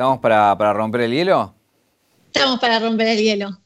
[0.00, 1.54] ¿Estamos para, para romper el hielo?
[2.32, 3.60] Estamos para romper el hielo.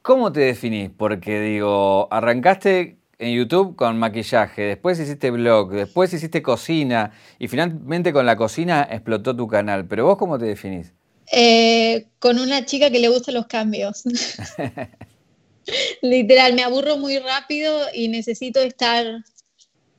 [0.00, 0.88] ¿Cómo te definís?
[0.96, 8.14] Porque digo, arrancaste en YouTube con maquillaje, después hiciste blog, después hiciste cocina y finalmente
[8.14, 9.84] con la cocina explotó tu canal.
[9.86, 10.94] Pero vos cómo te definís?
[11.30, 14.04] Eh, con una chica que le gustan los cambios.
[16.00, 19.22] Literal, me aburro muy rápido y necesito estar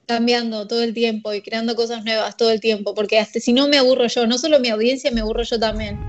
[0.08, 3.68] cambiando todo el tiempo y creando cosas nuevas todo el tiempo, porque hasta si no
[3.68, 6.00] me aburro yo, no solo mi audiencia, me aburro yo también.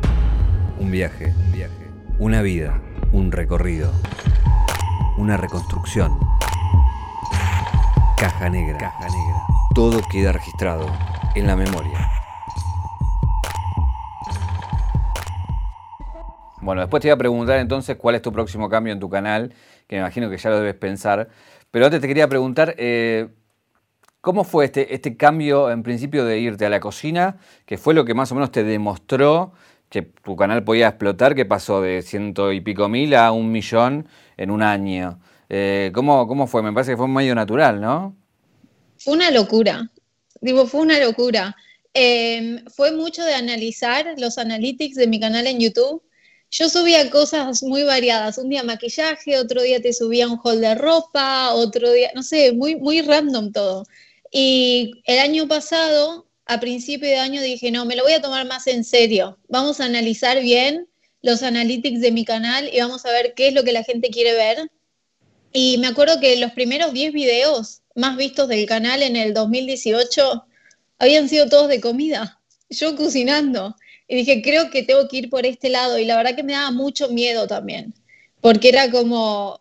[0.78, 2.82] Un viaje, un viaje, una vida,
[3.12, 3.92] un recorrido,
[5.18, 6.18] una reconstrucción.
[8.18, 9.42] Caja negra, caja negra.
[9.74, 10.86] Todo queda registrado
[11.34, 12.08] en la memoria.
[16.60, 19.52] Bueno, después te voy a preguntar entonces cuál es tu próximo cambio en tu canal,
[19.86, 21.28] que me imagino que ya lo debes pensar.
[21.70, 23.28] Pero antes te quería preguntar, eh,
[24.24, 28.06] ¿cómo fue este, este cambio en principio de irte a la cocina, que fue lo
[28.06, 29.52] que más o menos te demostró
[29.90, 34.08] que tu canal podía explotar, que pasó de ciento y pico mil a un millón
[34.38, 35.20] en un año?
[35.50, 36.62] Eh, ¿cómo, ¿Cómo fue?
[36.62, 38.16] Me parece que fue medio natural, ¿no?
[38.96, 39.90] Fue una locura,
[40.40, 41.54] digo, fue una locura.
[41.92, 46.02] Em, fue mucho de analizar los analytics de mi canal en YouTube
[46.56, 48.38] yo subía cosas muy variadas.
[48.38, 52.52] Un día maquillaje, otro día te subía un haul de ropa, otro día, no sé,
[52.52, 53.86] muy, muy random todo.
[54.36, 58.44] Y el año pasado, a principio de año, dije, no, me lo voy a tomar
[58.48, 59.38] más en serio.
[59.46, 60.88] Vamos a analizar bien
[61.22, 64.10] los analytics de mi canal y vamos a ver qué es lo que la gente
[64.10, 64.72] quiere ver.
[65.52, 70.44] Y me acuerdo que los primeros 10 videos más vistos del canal en el 2018
[70.98, 73.76] habían sido todos de comida, yo cocinando.
[74.08, 75.96] Y dije, creo que tengo que ir por este lado.
[75.96, 77.94] Y la verdad que me daba mucho miedo también,
[78.40, 79.60] porque era como,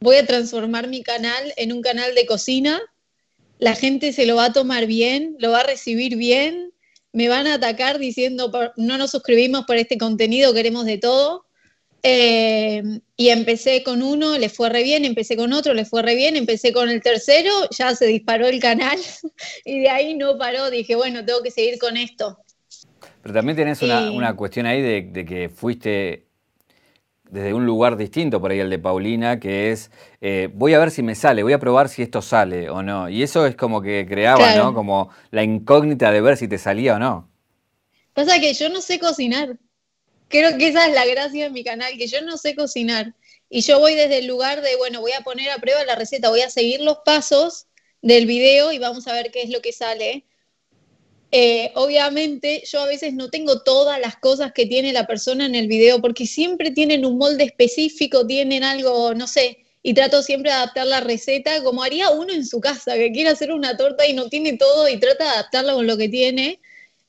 [0.00, 2.82] voy a transformar mi canal en un canal de cocina,
[3.58, 6.72] la gente se lo va a tomar bien, lo va a recibir bien,
[7.12, 11.46] me van a atacar diciendo, no nos suscribimos por este contenido, queremos de todo.
[12.02, 12.82] Eh,
[13.16, 16.36] y empecé con uno, le fue re bien, empecé con otro, le fue re bien,
[16.36, 18.98] empecé con el tercero, ya se disparó el canal
[19.64, 22.38] y de ahí no paró, dije, bueno, tengo que seguir con esto.
[23.22, 26.25] Pero también tenés una, cuestión ahí de, que fuiste
[27.30, 30.90] desde un lugar distinto por ahí el de Paulina, que es, eh, voy a ver
[30.90, 33.08] si me sale, voy a probar si esto sale o no.
[33.08, 34.74] Y eso es como que creaba, ¿no?
[34.74, 37.28] Como la incógnita de ver si te salía o no.
[38.14, 39.56] Pasa que yo no sé cocinar.
[40.28, 43.14] Creo que esa es la gracia de mi canal, que yo no sé cocinar.
[43.48, 46.30] Y yo voy desde el lugar de, bueno, voy a poner a prueba la receta,
[46.30, 47.66] voy a seguir los pasos
[48.02, 50.24] del video y vamos a ver qué es lo que sale.
[51.32, 55.54] Eh, obviamente yo a veces no tengo todas las cosas que tiene la persona en
[55.54, 60.50] el video porque siempre tienen un molde específico, tienen algo, no sé, y trato siempre
[60.50, 64.04] de adaptar la receta como haría uno en su casa, que quiere hacer una torta
[64.04, 66.60] y no tiene todo y trata de adaptarla con lo que tiene.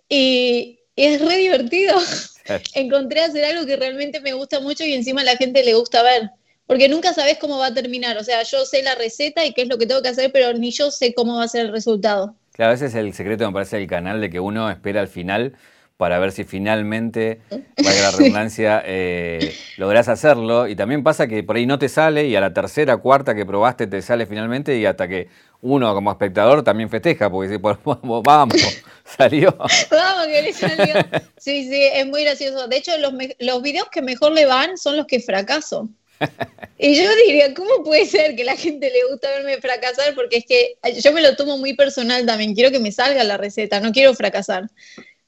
[0.09, 1.97] Y, es re divertido.
[2.75, 6.03] Encontré hacer algo que realmente me gusta mucho y encima a la gente le gusta
[6.03, 6.29] ver.
[6.67, 8.15] Porque nunca sabes cómo va a terminar.
[8.17, 10.53] O sea, yo sé la receta y qué es lo que tengo que hacer, pero
[10.53, 12.35] ni yo sé cómo va a ser el resultado.
[12.57, 15.53] Claro, a veces el secreto me parece del canal de que uno espera al final
[15.95, 20.67] para ver si finalmente, valga la redundancia, eh, lográs hacerlo.
[20.67, 23.45] Y también pasa que por ahí no te sale y a la tercera, cuarta que
[23.45, 25.27] probaste te sale finalmente y hasta que
[25.61, 28.83] uno como espectador también festeja porque dice, vamos,
[29.17, 29.55] salió.
[29.91, 30.95] vamos, que le salió.
[31.37, 32.67] Sí, sí, es muy gracioso.
[32.67, 35.89] De hecho, los, los videos que mejor le van son los que fracaso.
[36.79, 40.13] Y yo diría, ¿cómo puede ser que la gente le gusta verme fracasar?
[40.13, 43.37] Porque es que yo me lo tomo muy personal también, quiero que me salga la
[43.37, 44.69] receta, no quiero fracasar.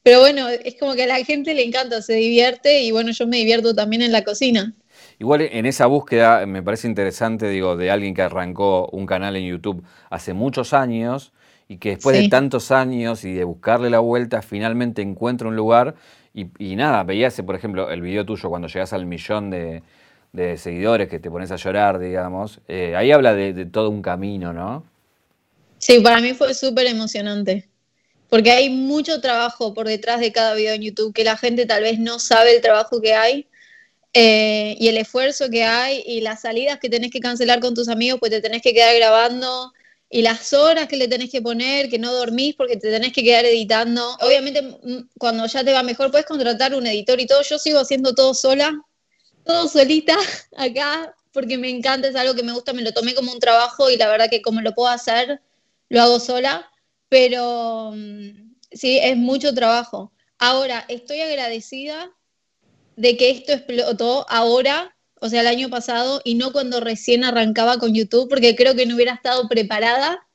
[0.03, 3.25] Pero bueno, es como que a la gente le encanta, se divierte y bueno, yo
[3.27, 4.73] me divierto también en la cocina.
[5.17, 9.45] Igual en esa búsqueda me parece interesante, digo, de alguien que arrancó un canal en
[9.45, 11.33] YouTube hace muchos años
[11.67, 15.95] y que después de tantos años y de buscarle la vuelta, finalmente encuentra un lugar
[16.33, 19.83] y, y nada, veías, por ejemplo, el video tuyo cuando llegas al millón de,
[20.31, 22.59] de seguidores que te pones a llorar, digamos.
[22.67, 24.85] Eh, ahí habla de, todo un camino, ¿no?
[25.77, 27.67] Sí, para mí fue súper emocionante.
[28.29, 31.81] Porque hay mucho trabajo por detrás de cada video en YouTube que la gente tal
[31.81, 33.47] vez no sabe el trabajo que hay
[34.13, 37.89] eh, y el esfuerzo que hay y las salidas que tenés que cancelar con tus
[37.89, 39.73] amigos, pues te tenés que quedar grabando
[40.11, 43.23] y las horas que le tenés que poner, que no dormís porque te tenés que
[43.23, 44.15] quedar editando.
[44.21, 47.41] Obviamente, mm, cuando ya te va mejor, puedes contratar un editor y todo.
[47.41, 48.79] Yo sigo haciendo todo sola
[49.49, 50.15] todo solita
[50.57, 53.89] acá porque me encanta, es algo que me gusta, me lo tomé como un trabajo
[53.89, 55.41] y la verdad que como lo puedo hacer,
[55.89, 56.71] lo hago sola,
[57.07, 60.11] pero mm, sí, es mucho trabajo.
[60.37, 62.11] Ahora, estoy agradecida
[62.95, 67.77] de que esto explotó ahora, o sea, el año pasado, y no cuando recién arrancaba
[67.79, 70.27] con YouTube, porque creo que no hubiera estado preparada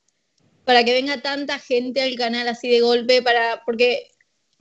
[0.64, 4.10] para que venga tanta gente al canal así de golpe, para, porque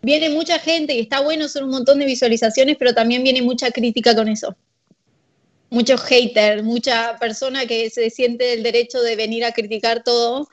[0.03, 3.71] viene mucha gente y está bueno, son un montón de visualizaciones, pero también viene mucha
[3.71, 4.55] crítica con eso.
[5.69, 10.47] Muchos haters, mucha persona que se siente el derecho de venir a criticar todo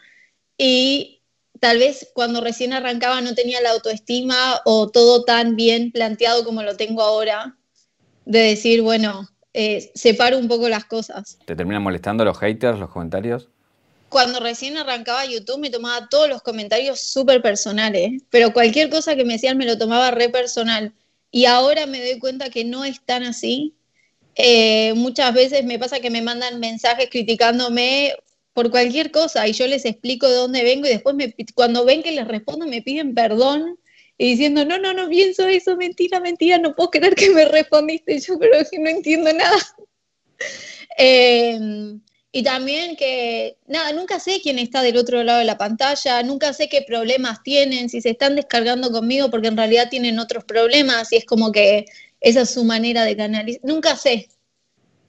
[0.56, 1.20] y
[1.58, 6.62] tal vez cuando recién arrancaba no tenía la autoestima o todo tan bien planteado como
[6.62, 7.56] lo tengo ahora,
[8.24, 11.38] de decir, bueno, eh, separo un poco las cosas.
[11.44, 13.50] ¿Te terminan molestando los haters, los comentarios?
[14.10, 19.24] Cuando recién arrancaba YouTube me tomaba todos los comentarios súper personales, pero cualquier cosa que
[19.24, 20.92] me decían me lo tomaba re personal.
[21.30, 23.74] Y ahora me doy cuenta que no es tan así.
[24.34, 28.14] Eh, muchas veces me pasa que me mandan mensajes criticándome
[28.52, 32.02] por cualquier cosa y yo les explico de dónde vengo y después me, cuando ven
[32.02, 33.78] que les respondo me piden perdón
[34.18, 38.18] y diciendo, no, no, no pienso eso, mentira, mentira, no puedo creer que me respondiste,
[38.20, 39.56] yo creo que no entiendo nada.
[40.98, 42.00] Em,
[42.32, 46.52] y también que, nada, nunca sé quién está del otro lado de la pantalla, nunca
[46.52, 51.12] sé qué problemas tienen, si se están descargando conmigo porque en realidad tienen otros problemas
[51.12, 51.86] y es como que
[52.20, 54.28] esa es su manera de canalizar, nunca sé.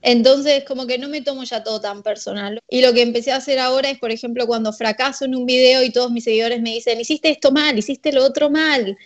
[0.02, 2.60] Entonces, como que no me tomo ya todo tan personal.
[2.68, 5.84] Y lo que empecé a hacer ahora es, por ejemplo, cuando fracaso en un video
[5.84, 8.98] y todos mis seguidores me dicen, hiciste esto mal, hiciste lo otro mal,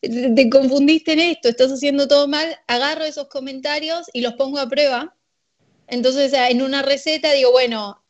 [0.00, 4.68] te confundiste en esto, estás haciendo todo mal, agarro esos comentarios y los pongo a
[4.68, 5.14] prueba.
[5.90, 8.02] Entonces, en una receta digo, bueno,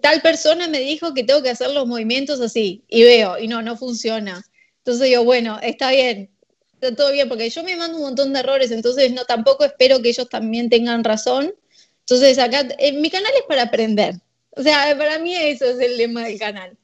[0.00, 3.62] tal persona me dijo que tengo que hacer los movimientos así, y veo, y no,
[3.62, 4.42] no funciona.
[4.78, 6.30] Entonces digo, bueno, está bien,
[6.74, 10.00] está todo bien, porque yo me mando un montón de errores, entonces no tampoco espero
[10.00, 11.52] que ellos también tengan razón
[12.08, 14.14] entonces, acá, eh, mi canal es para aprender.
[14.50, 16.78] O sea, para mí eso es el lema del canal.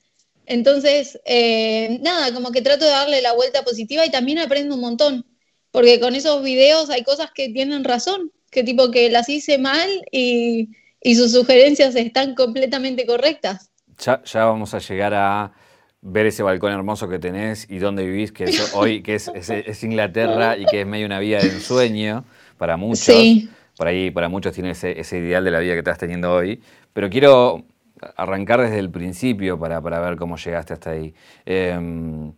[0.47, 4.81] Entonces, eh, nada, como que trato de darle la vuelta positiva y también aprendo un
[4.81, 5.25] montón,
[5.71, 9.89] porque con esos videos hay cosas que tienen razón, que tipo que las hice mal
[10.13, 10.69] y,
[11.17, 13.73] sus sugerencias están completamente correctas.
[13.99, 15.53] Ya, ya, vamos a llegar a
[16.01, 18.45] ver ese balcón hermoso que tenés y dónde vivís, que
[18.75, 22.25] hoy que es, es, Inglaterra y que es medio una vida de ensueño
[22.57, 23.17] para muchos.
[23.17, 26.61] Sí por ahí para muchos tiene ese, ideal de la vida que estás teniendo hoy,
[26.93, 27.65] pero quiero
[28.17, 31.15] arrancar desde el principio para, ver cómo llegaste hasta ahí.
[31.47, 32.33] Em, eh,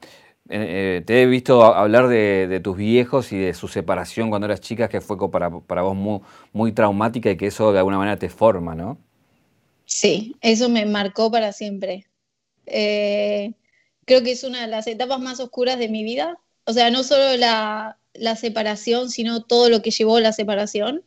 [0.49, 4.88] eh, te he visto hablar de, tus viejos y de su separación cuando eras chica,
[4.88, 6.20] que fue para, vos muy,
[6.52, 8.99] muy, traumática y que eso de alguna manera te forma, ¿no?
[9.87, 12.06] Sí, eso me marcó para siempre.
[12.67, 13.52] Eh,
[14.05, 16.38] creo que es una de las etapas más oscuras de mi vida.
[16.64, 21.02] O sea, no solo la, la separación, sino todo lo que llevó la separación.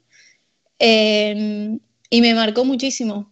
[0.80, 1.80] Em,
[2.10, 3.32] y me marcó muchísimo.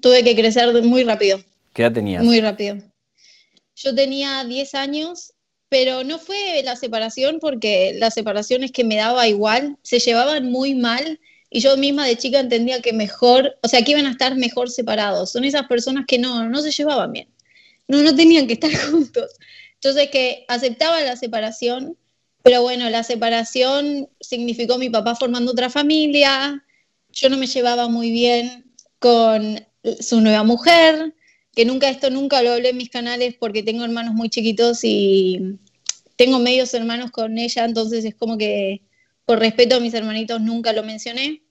[0.00, 1.38] Tuve que crecer muy rápido.
[1.72, 2.24] ¿Qué edad tenías?
[2.24, 2.78] Muy rápido.
[3.76, 5.34] Yo tenía 10 años,
[5.68, 10.50] pero no fue la separación porque la separación es que me daba igual, se llevaban
[10.50, 11.20] muy mal
[11.50, 14.70] y yo misma de chica entendía que mejor, o sea, que iban a estar mejor
[14.70, 15.30] separados.
[15.32, 17.28] Son esas personas que no, no se llevaban bien,
[17.86, 19.30] no, no tenían que estar juntos.
[19.74, 21.98] Entonces que aceptaba la separación,
[22.42, 26.64] pero bueno, la separación significó mi papá formando otra familia,
[27.10, 29.66] yo no me llevaba muy bien con
[30.00, 31.14] su nueva mujer,
[31.56, 35.58] que nunca esto nunca lo hablé en mis canales porque tengo hermanos muy chiquitos y
[36.16, 38.82] tengo medios hermanos con ella, entonces es como que
[39.24, 41.42] por respeto a mis hermanitos nunca lo mencioné.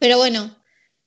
[0.00, 0.56] Pero bueno,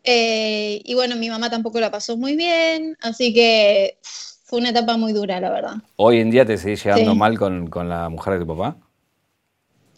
[0.06, 4.96] eh, y bueno, mi mamá tampoco la pasó muy bien, así que fue una etapa
[4.96, 5.76] muy dura, la verdad.
[5.98, 8.78] ¿Hoy en día te seguís llevando mal con, con la mujer de tu papá?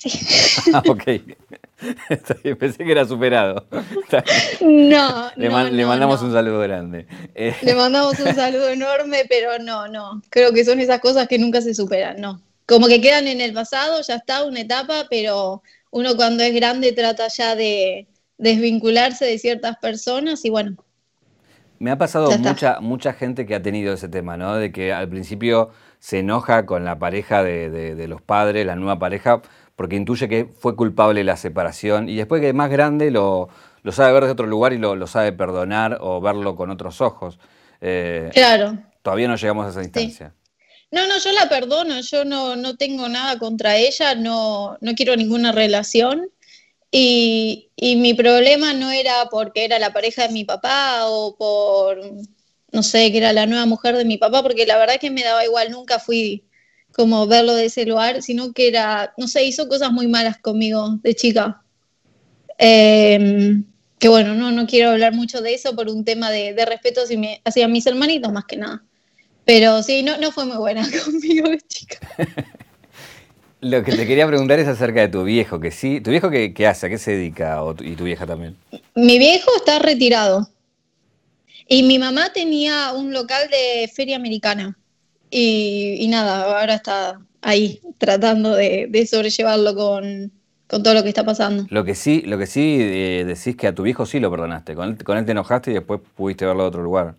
[0.73, 1.03] Ah, ok.
[2.59, 3.65] Pensé que era superado.
[4.61, 7.07] No, le, le mandamos un saludo grande.
[7.35, 10.21] Eh, le mandamos un saludo enorme, pero no, no.
[10.29, 12.41] Creo que son esas cosas que nunca se superan, no.
[12.65, 16.91] Como que quedan en el pasado, ya está una etapa, pero uno cuando es grande
[16.93, 20.77] trata ya de desvincularse de ciertas personas y bueno.
[21.79, 24.55] Me ha pasado mucha, mucha gente que ha tenido ese tema, ¿no?
[24.55, 28.99] De que al principio se enoja con la pareja de, de los padres, la nueva
[28.99, 29.41] pareja,
[29.75, 33.49] porque intuye que fue culpable la separación y después que es más grande lo,
[33.91, 37.39] sabe ver de otro lugar y lo, sabe perdonar o verlo con otros ojos.
[37.81, 38.77] Eh, claro.
[39.01, 40.33] Todavía no llegamos a esa instancia.
[40.91, 45.15] No, no, yo la perdono, yo no, no tengo nada contra ella, no, no quiero
[45.15, 46.29] ninguna relación.
[46.91, 51.99] Y, y, mi problema no era porque era la pareja de mi papá o por,
[52.71, 55.09] no sé, que era la nueva mujer de mi papá, porque la verdad es que
[55.09, 56.43] me daba igual, nunca fui
[56.95, 60.99] como verlo de ese lugar, sino que era, no sé, hizo cosas muy malas conmigo
[61.01, 61.61] de chica.
[62.57, 63.65] Em,
[63.99, 67.01] que bueno, no, no quiero hablar mucho de eso por un tema de, respeto
[67.45, 68.83] hacia, mis hermanitos más que nada.
[69.45, 71.99] Pero sí, no, no fue muy buena conmigo de chica.
[73.61, 76.67] Lo que te quería preguntar es acerca de tu viejo, que sí, ¿tu viejo qué,
[76.67, 76.87] hace?
[76.87, 77.61] ¿A qué se dedica?
[77.79, 78.57] ¿Y tu vieja también?
[78.93, 80.49] Mi viejo está retirado.
[81.69, 84.77] Y mi mamá tenía un local de feria americana.
[85.35, 90.31] Y, nada, ahora está ahí, tratando de, sobrellevarlo con,
[90.67, 91.65] todo lo que está pasando.
[91.69, 94.75] Lo que sí, lo que sí eh, decís que a tu viejo sí lo perdonaste,
[94.75, 97.15] con él, con él te enojaste y después pudiste verlo a otro lugar.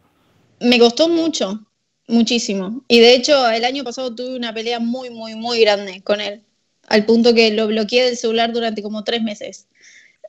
[0.61, 1.67] Me costó mucho,
[2.07, 2.85] muchísimo.
[2.87, 6.41] Y de hecho, el año pasado tuve una pelea muy, muy, muy grande con él,
[6.87, 9.67] al punto que lo bloqueé del celular durante como tres meses.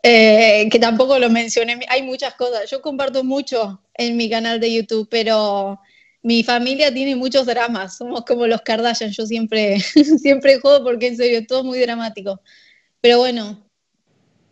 [0.02, 2.68] Eh, que tampoco lo mencioné, hay muchas cosas.
[2.72, 5.80] Yo comparto mucho en mi canal de YouTube, pero
[6.26, 9.80] mi familia tiene muchos dramas, somos como los Kardashian, yo siempre,
[10.20, 12.42] siempre jodo porque en serio, todo muy dramático.
[13.00, 13.70] Pero bueno,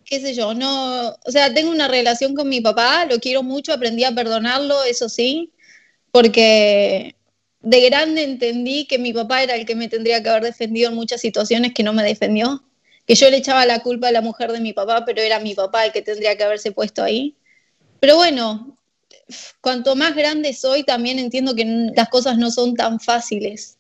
[0.06, 3.74] qué sé yo, no, o sea, tengo una relación con mi papá, lo quiero mucho,
[3.74, 5.52] aprendí a perdonarlo, eso sí,
[6.12, 7.16] porque
[7.62, 10.96] de grande entendí que mi papá era el que me tendría que haber defendido en
[10.96, 12.64] muchas situaciones que no me defendió
[13.08, 15.56] que yo le echaba la culpa a la mujer de mi papá, pero era mi
[15.56, 17.36] papá el que tendría que haberse puesto ahí.
[18.00, 18.73] Pero bueno,
[19.62, 23.78] cuanto más grande soy, también entiendo que las cosas no son tan fáciles.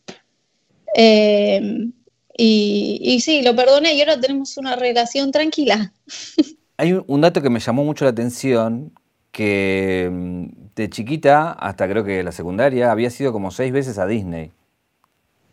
[0.95, 1.89] Eh,
[2.38, 5.93] y, y, sí, lo perdoné y ahora tenemos una relación tranquila.
[6.77, 8.91] Hay un dato que me llamó mucho la atención,
[9.31, 10.45] que mm,
[10.75, 14.51] de chiquita hasta creo que la secundaria había sido como seis veces a Disney.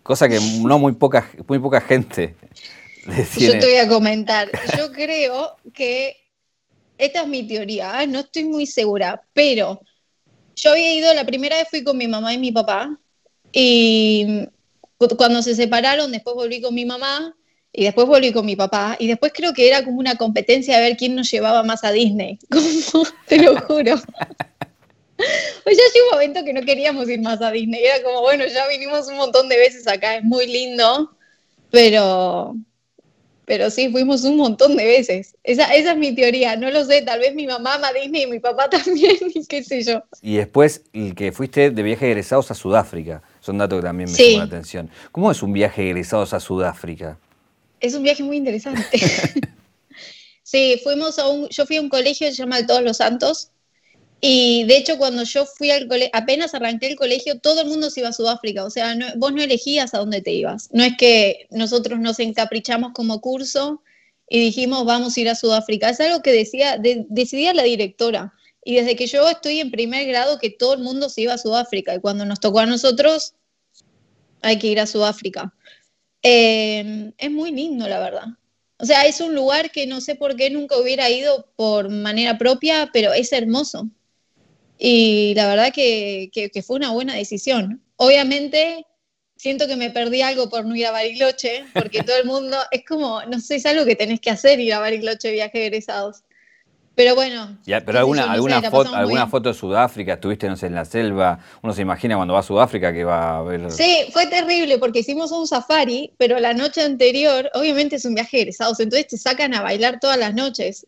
[0.02, 2.35] Cosa que no muy poca, muy poca gente
[3.38, 4.49] yo te voy a comentar.
[4.76, 6.16] Yo creo que
[7.00, 8.07] esta es mi teoría, ¿eh?
[8.07, 9.80] no estoy muy segura, pero
[10.54, 12.99] yo había ido, la primera vez fui con mi mamá y mi papá,
[13.52, 14.47] y
[15.16, 17.35] cuando se separaron, después volví con mi mamá,
[17.73, 20.83] y después volví con mi papá, y después creo que era como una competencia de
[20.83, 22.38] ver quién nos llevaba más a Disney,
[23.26, 23.97] te lo juro.
[25.64, 28.47] Pues ya llegó un momento que no queríamos ir más a Disney, era como, bueno,
[28.47, 31.14] ya vinimos un montón de veces acá, es muy lindo,
[31.71, 32.57] pero,
[33.50, 35.35] pero sí, fuimos un montón de veces.
[35.42, 38.26] Esa, esa es mi teoría, no lo sé, tal vez mi mamá ama Disney y
[38.28, 40.04] mi papá también, y qué sé yo.
[40.23, 44.16] Y después, el que fuiste de viaje egresados a Sudáfrica, son datos que también me
[44.16, 44.88] llaman la atención.
[45.11, 47.19] ¿Cómo es un viaje egresados a Sudáfrica?
[47.80, 48.85] Es un viaje muy interesante.
[50.45, 53.50] sí, fuimos a un, yo fui a un colegio que se llama Todos los Santos,
[54.21, 57.89] y de hecho, cuando yo fui al colegio, apenas arranqué el colegio, todo el mundo
[57.89, 58.65] se iba a Sudáfrica.
[58.65, 60.69] O sea, vos no elegías a dónde te ibas.
[60.73, 63.83] No es que nosotros nos encaprichamos como curso
[64.29, 65.89] y dijimos, vamos a ir a Sudáfrica.
[65.89, 68.35] Es algo que decía, decidía la directora.
[68.62, 71.39] Y desde que yo estoy en primer grado, que todo el mundo se iba a
[71.39, 71.95] Sudáfrica.
[71.95, 73.35] Y cuando nos tocó a nosotros,
[74.43, 75.55] hay que ir a Sudáfrica.
[76.23, 78.27] Eh, es muy lindo, la verdad.
[78.77, 82.37] O sea, es un lugar que no sé por qué nunca hubiera ido por manera
[82.37, 83.89] propia, pero es hermoso.
[84.83, 86.31] Y la verdad que,
[86.67, 87.83] fue una buena decisión.
[87.97, 88.87] Obviamente
[89.37, 92.83] siento que me perdí algo por no ir a Bariloche, porque todo el mundo, es
[92.87, 96.23] como, no sé, es algo que tenés que hacer, ir a Bariloche viaje de egresados.
[96.95, 97.59] Pero bueno.
[97.67, 101.39] Ya, pero alguna, alguna, foto, alguna foto de Sudáfrica, estuviste no sé, en la selva,
[101.63, 103.71] uno se imagina cuando va a Sudáfrica que va a ver...
[103.71, 108.39] Sí, fue terrible porque hicimos un safari, pero la noche anterior, obviamente es un viaje
[108.39, 110.87] de egresados, entonces te sacan a bailar todas las noches.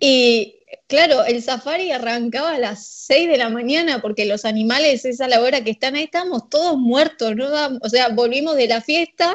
[0.00, 0.55] Y
[0.88, 5.28] Claro, el safari arrancaba a las 6 de la mañana porque los animales es a
[5.28, 7.48] la hora que están ahí, estábamos todos muertos, ¿no?
[7.82, 9.32] o sea, volvimos de la fiesta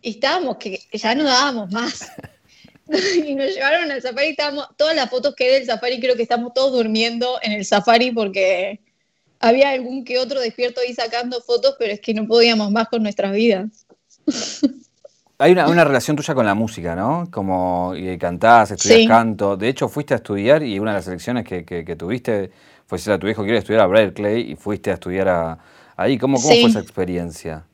[0.00, 2.12] y estábamos que ya no dábamos más.
[3.26, 6.22] y nos llevaron al safari, estábamos, todas las fotos que hay del safari creo que
[6.22, 8.80] estamos todos durmiendo en el safari porque
[9.40, 13.02] había algún que otro despierto ahí sacando fotos, pero es que no podíamos más con
[13.02, 13.86] nuestras vidas.
[15.42, 17.28] Hay una, relación tuya con la música, ¿no?
[17.28, 19.56] Como y cantás, estudias canto.
[19.56, 22.52] De hecho, fuiste a estudiar y una de las elecciones que, tuviste
[22.86, 25.58] fue si a tu hijo quiere estudiar a Berkeley y fuiste a estudiar
[25.96, 26.16] ahí.
[26.16, 27.64] ¿Cómo, cómo fue esa experiencia?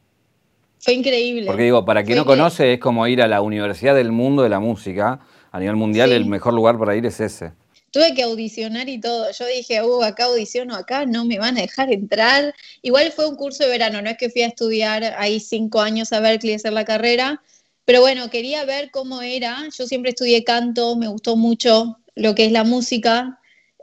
[0.78, 1.44] Fue increíble.
[1.44, 4.48] Porque digo, para quien no conoce, es como ir a la Universidad del Mundo de
[4.48, 5.20] la Música.
[5.52, 7.52] A nivel mundial, el mejor lugar para ir es ese.
[7.90, 9.30] Tuve que audicionar y todo.
[9.30, 12.54] Yo dije, uh, acá audiciono, acá no me van a dejar entrar.
[12.80, 16.12] Igual fue un curso de verano, no es que fui a estudiar ahí cinco años
[16.12, 17.42] a Berkeley a hacer la carrera,
[17.88, 19.66] pero bueno, quería ver cómo era.
[19.74, 23.40] Yo siempre estudié canto, me gustó mucho lo que es la música.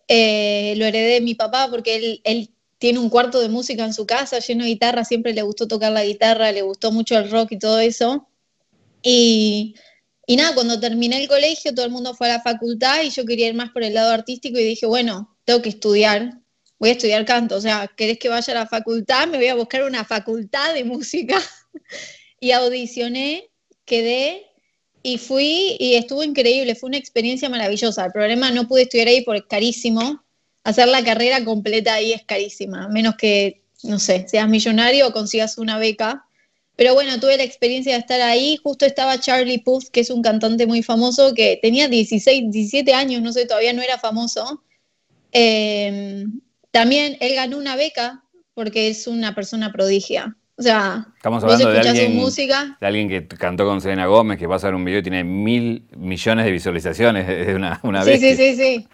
[0.08, 4.06] Eh, lo heredé de mi papá porque él, tiene un cuarto de música en su
[4.06, 7.54] casa lleno de guitarra, siempre le gustó tocar la guitarra, le gustó mucho el rock
[7.54, 8.28] y todo eso.
[9.02, 9.74] Y,
[10.28, 13.26] y nada, cuando terminé el colegio, todo el mundo fue a la facultad y yo
[13.26, 16.42] quería ir más por el lado artístico y dije, bueno, tengo que estudiar,
[16.78, 17.56] voy a estudiar canto.
[17.56, 19.28] O sea, ¿querés que vaya a la facultad?
[19.28, 21.42] Me voy a buscar una facultad de música.
[22.40, 23.50] y audicioné
[23.86, 24.46] quedé
[25.04, 28.06] y fui y estuvo increíble, fue una experiencia maravillosa.
[28.06, 30.24] El problema no pude estudiar ahí porque es carísimo.
[30.64, 35.60] Hacer la carrera completa ahí es carísima, menos que, no sé, seas millonario o consigas
[35.60, 36.26] una beca.
[36.76, 38.58] Pero bueno, tuve la experiencia de estar ahí.
[38.62, 43.22] Justo estaba Charlie Puth, que es un cantante muy famoso, que tenía 16, 17 años,
[43.22, 44.64] no sé, todavía no era famoso.
[45.32, 48.24] Em, también él ganó una beca
[48.56, 50.36] porque es una persona prodigia.
[50.58, 52.78] O sea, Estamos hablando de alguien, música.
[52.80, 55.24] de alguien que cantó con Selena Gómez, que va a hacer un video y tiene
[55.24, 57.28] mil millones de visualizaciones.
[57.50, 58.88] Es una, una sí, Sí, sí, sí.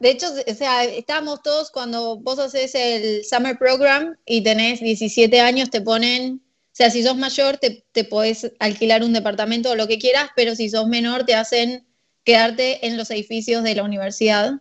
[0.00, 5.40] De hecho, o sea, estábamos todos cuando vos haces el Summer Program y tenés 17
[5.40, 9.76] años, te ponen, o sea, si sos mayor, te, te podés alquilar un departamento o
[9.76, 11.86] lo que quieras, pero si sos menor, te hacen
[12.24, 14.60] quedarte en los edificios de la universidad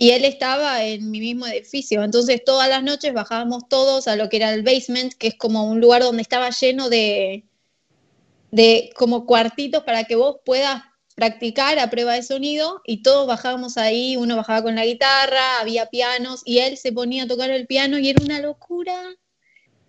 [0.00, 2.02] y él estaba en mi mismo edificio.
[2.02, 5.70] Entonces todas las noches bajábamos todos a lo que era el basement, que es como
[5.70, 7.44] un lugar donde estaba lleno de,
[8.50, 10.82] de como cuartitos para que vos puedas
[11.16, 15.90] practicar a prueba de sonido y todos bajábamos ahí, uno bajaba con la guitarra, había
[15.90, 18.98] pianos y él se ponía a tocar el piano y era una locura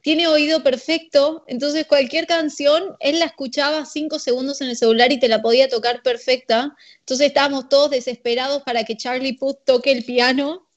[0.01, 5.19] tiene oído perfecto, entonces cualquier canción, él la escuchaba cinco segundos en el celular y
[5.19, 6.75] te la podía tocar perfecta.
[6.99, 10.67] Entonces estábamos todos desesperados para que Charlie Puth toque el piano,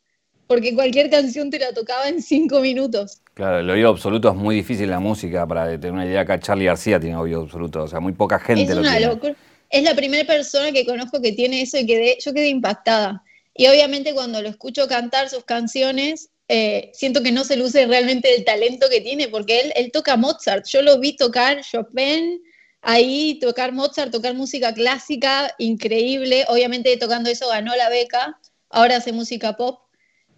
[0.47, 3.23] porque cualquier canción te la tocaba en cinco minutos.
[3.33, 6.38] Claro, el oído absoluto es muy difícil en la música, para tener una idea acá
[6.38, 9.35] Charlie García tiene oído absoluto, o sea, muy poca gente es lo una Locura.
[9.71, 13.25] Es la primera persona que conozco que tiene eso y quedé, yo quedé impactada.
[13.54, 18.35] Y obviamente cuando lo escucho cantar sus canciones, eh, siento que no se luce realmente
[18.35, 20.67] el talento que tiene, porque él, él toca Mozart.
[20.67, 22.43] Yo lo vi tocar Chopin,
[22.83, 26.45] ahí tocar Mozart, tocar música clásica, increíble.
[26.49, 29.81] Obviamente tocando eso ganó la beca, ahora hace música pop.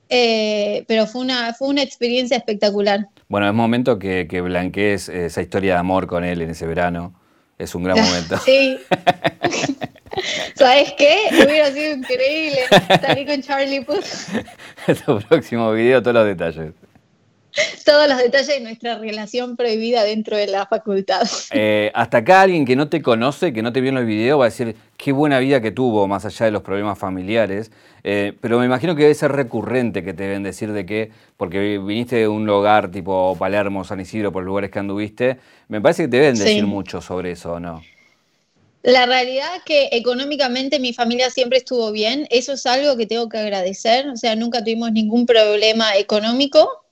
[0.09, 3.09] Eh, pero fue una, fue una experiencia espectacular.
[3.29, 7.21] Bueno, es momento que, que blanquees esa historia de amor con él en ese verano.
[7.59, 8.39] Es un gran momento.
[8.45, 8.79] Sí.
[10.55, 11.29] ¿Sabes qué?
[11.33, 12.59] Hubiera sido increíble
[13.01, 14.05] salir con Charlie Puth.
[15.07, 16.73] tu próximo video, todos los detalles.
[17.85, 21.27] Todos los detalles de nuestra relación prohibida dentro de la facultad.
[21.53, 24.39] Eh, hasta acá alguien que no te conoce, que no te vio en el video,
[24.39, 27.71] va a decir qué buena vida que tuvo, más allá de los problemas familiares.
[28.05, 31.79] Eh, pero me imagino que debe ser recurrente que te deben decir de que, porque
[31.79, 36.09] viniste de un lugar tipo Palermo, San Isidro, por lugares que anduviste, me parece que
[36.09, 37.83] te deben decir mucho sobre eso, ¿no?
[38.87, 43.28] La realidad es que económicamente mi familia siempre estuvo bien, eso es algo que tengo
[43.28, 46.84] que agradecer, o sea, nunca tuvimos ningún problema económico,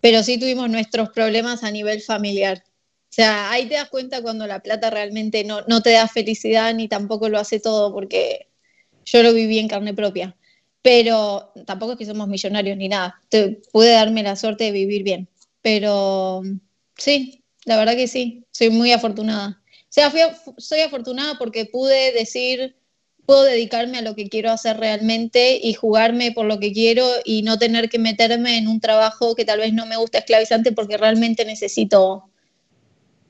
[0.00, 2.64] pero sí tuvimos nuestros problemas a nivel familiar.
[2.66, 6.74] O sea, ahí te das cuenta cuando la plata realmente no, no te da felicidad
[6.74, 8.48] ni tampoco lo hace todo, porque
[9.04, 10.36] yo lo viví en carne propia.
[10.82, 15.04] Pero tampoco es que somos millonarios ni nada, te, pude darme la suerte de vivir
[15.04, 15.28] bien.
[15.62, 16.42] Pero
[16.96, 19.61] sí, la verdad que sí, soy muy afortunada.
[19.92, 20.10] Sea,
[20.56, 22.74] soy afortunada porque pude decir,
[23.26, 27.42] puedo dedicarme a lo que quiero hacer realmente y jugarme por lo que quiero y
[27.42, 30.96] no tener que meterme en un trabajo que tal vez no me gusta esclavizante porque
[30.96, 32.30] realmente necesito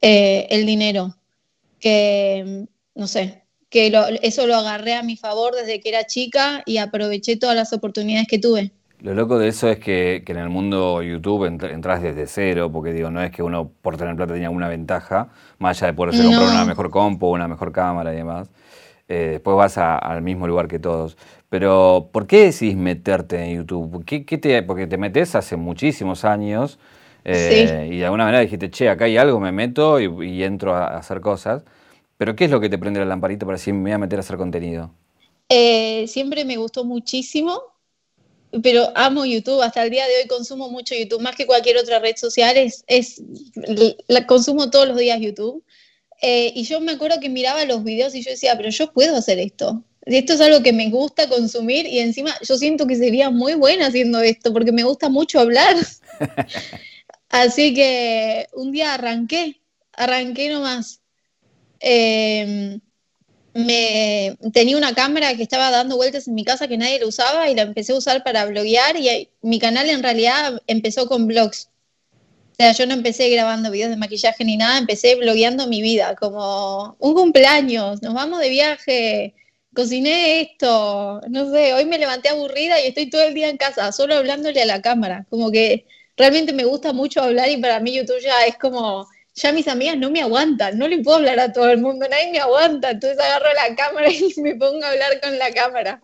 [0.03, 1.17] eh, el dinero.
[1.81, 6.77] Que, no sé, que eso lo agarré a mi favor desde que era chica y
[6.77, 8.71] aproveché todas las oportunidades que tuve.
[9.03, 13.11] Lo loco de eso es que, en el mundo YouTube entras desde cero, porque digo,
[13.11, 16.51] no es que uno por tener plata tenga alguna ventaja, más allá de poderse comprar
[16.51, 18.49] una mejor compu, una mejor cámara y demás.
[19.09, 21.17] Eh, después vas al mismo lugar que todos.
[21.49, 24.05] Pero, ¿por qué decís meterte en YouTube?
[24.05, 26.79] ¿Qué, te, porque te metes hace muchísimos años
[27.25, 30.97] eh, y de alguna manera dijiste, che, acá hay algo, me meto y, entro a,
[30.97, 31.65] hacer cosas.
[32.19, 34.21] Pero, ¿qué es lo que te prende la lamparita para decir, me voy a meter
[34.21, 34.93] a hacer contenido?
[35.49, 37.72] Eh, siempre me gustó muchísimo
[38.63, 41.99] pero amo YouTube, hasta el día de hoy consumo mucho YouTube, más que cualquier otra
[41.99, 43.23] red social, es, es
[44.09, 45.65] la consumo todos los días YouTube.
[46.21, 49.17] Eh, y yo me acuerdo que miraba los videos y yo decía, pero yo puedo
[49.17, 49.83] hacer esto.
[50.03, 53.87] Esto es algo que me gusta consumir y encima yo siento que sería muy buena
[53.87, 55.77] haciendo esto porque me gusta mucho hablar.
[57.29, 59.61] Así que un día arranqué,
[59.93, 61.01] arranqué nomás.
[61.81, 62.79] Eh,
[63.55, 67.51] me tenía una cámara que estaba dando vueltas en mi casa que nadie lo usaba
[67.51, 71.69] y la empecé a usar para bloguear y mi canal en realidad empezó con blogs.
[72.53, 76.15] O sea, yo no empecé grabando videos de maquillaje ni nada, empecé blogueando mi vida,
[76.17, 79.35] como un cumpleaños, nos vamos de viaje,
[79.75, 83.91] cociné esto, no sé, hoy me levanté aburrida y estoy todo el día en casa,
[83.93, 85.87] solo hablándole a la cámara, como que
[86.17, 89.97] realmente me gusta mucho hablar y para mí YouTube ya es como ya mis amigas
[89.97, 93.19] no me aguantan, no le puedo hablar a todo el mundo, nadie me aguanta, entonces
[93.19, 96.01] agarro la cámara y me pongo a hablar con la cámara.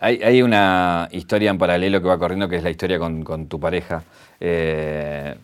[0.00, 4.04] Hay, una historia en paralelo que va corriendo, que es la historia con, tu pareja.
[4.38, 5.34] Eh,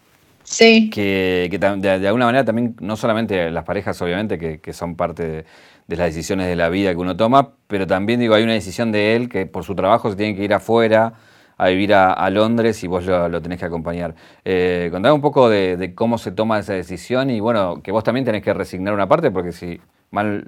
[0.45, 0.91] sí.
[0.91, 5.45] Que, de, alguna manera también, no solamente las parejas, obviamente, que, son parte de,
[5.89, 8.93] de, las decisiones de la vida que uno toma, pero también digo, hay una decisión
[8.93, 11.15] de él que por su trabajo se tiene que ir afuera
[11.57, 14.15] a vivir a, Londres y vos lo, tenés que acompañar.
[14.45, 18.25] Eh, contame un poco de, cómo se toma esa decisión y bueno, que vos también
[18.25, 20.45] tenés que resignar una parte porque si mal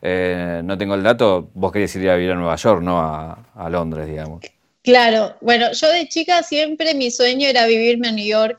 [0.00, 3.68] eh, no tengo el dato, vos querías ir a vivir a Nueva York, no a,
[3.70, 4.42] Londres, digamos.
[4.82, 8.58] Claro, bueno, yo de chica siempre mi sueño era vivirme a New York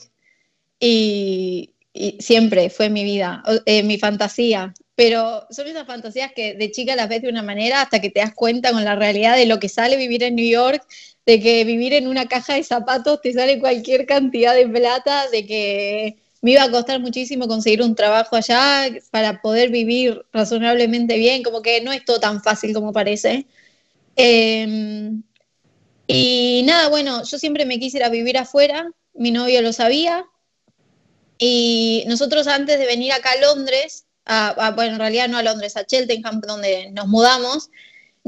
[0.80, 4.74] y, y siempre fue mi vida, eh, mi fantasía.
[4.96, 8.20] Pero son esas fantasías que de chica las ves de una manera hasta que te
[8.20, 10.86] das cuenta con la realidad de lo que sale vivir en New York,
[11.26, 15.46] de que vivir en una caja de zapatos te sale cualquier cantidad de plata, de
[15.46, 21.44] que me iba a costar muchísimo conseguir un trabajo allá para poder vivir razonablemente bien,
[21.44, 23.46] como que no es todo tan fácil como parece.
[24.16, 25.22] Em,
[26.08, 30.26] y nada, bueno, yo siempre me quise ir a vivir afuera, mi novio lo sabía,
[31.38, 34.06] y nosotros antes de venir acá a Londres,
[34.76, 37.70] bueno, en realidad no a Londres, a Cheltenham, donde nos mudamos,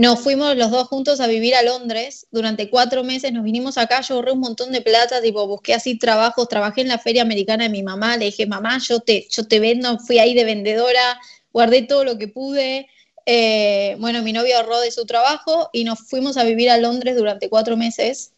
[0.01, 2.25] nos fuimos los dos juntos a vivir a Londres.
[2.31, 5.95] Durante cuatro meses, nos vinimos acá, yo ahorré un montón de plata, tipo, busqué así
[5.95, 9.47] trabajos, trabajé en la feria americana de mi mamá, le dije, mamá, yo te, yo
[9.47, 11.19] te vendo, fui ahí de vendedora,
[11.53, 12.87] guardé todo lo que pude.
[13.27, 17.15] Eh, bueno, mi novio ahorró de su trabajo y nos fuimos a vivir a Londres
[17.15, 18.31] durante cuatro meses.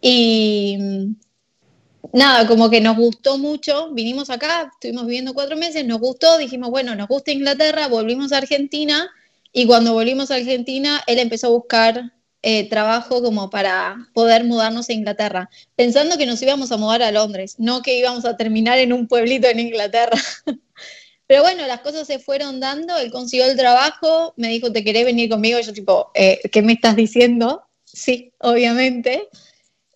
[0.00, 0.78] Y
[2.14, 6.70] nada, como que nos gustó mucho, vinimos acá, estuvimos viviendo cuatro meses, nos gustó, dijimos,
[6.70, 9.10] bueno, nos gusta Inglaterra, volvimos a Argentina
[9.58, 14.88] y cuando volvimos a Argentina, él empezó a buscar eh, trabajo como para poder mudarnos
[14.88, 18.78] a Inglaterra, pensando que nos íbamos a mudar a Londres, no que íbamos a terminar
[18.78, 20.16] en un pueblito en Inglaterra.
[21.26, 25.04] Pero bueno, las cosas se fueron dando, él consiguió el trabajo, me dijo, ¿te querés
[25.04, 25.58] venir conmigo?
[25.58, 27.64] Yo tipo, eh, ¿qué me estás diciendo?
[27.84, 29.28] Sí, obviamente.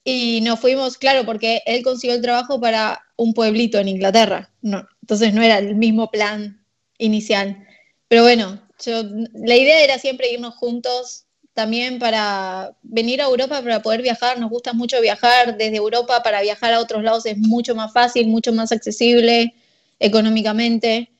[0.02, 4.50] Y nos fuimos, claro, porque él consiguió el trabajo para un pueblito en Inglaterra.
[4.60, 6.66] No, entonces no era el mismo plan
[6.98, 7.64] inicial.
[8.08, 14.02] Pero bueno, la idea era siempre irnos juntos también para venir a Europa para poder
[14.02, 14.40] viajar.
[14.40, 18.28] Nos gusta mucho viajar desde Europa para viajar a otros lados es mucho más fácil,
[18.28, 19.54] mucho más accesible
[19.98, 21.10] económicamente.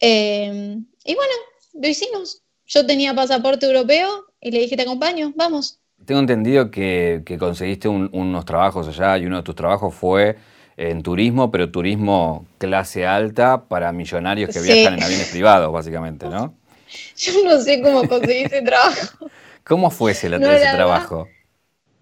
[0.00, 1.32] Eh, y bueno,
[1.74, 2.42] lo hicimos.
[2.66, 5.78] Yo tenía pasaporte europeo y le dije, te acompaño, vamos.
[6.04, 10.36] Tengo entendido que, conseguiste unos trabajos allá y uno de tus trabajos fue
[10.76, 16.54] en turismo, pero turismo clase alta para millonarios que viajan en aviones privados, básicamente, ¿no?
[17.16, 19.30] Yo no sé cómo conseguí ese trabajo.
[19.64, 21.28] ¿Cómo fue ese, trabajo?